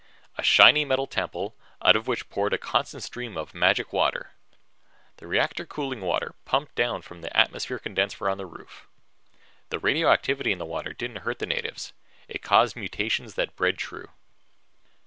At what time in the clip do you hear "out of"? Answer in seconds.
1.79-2.07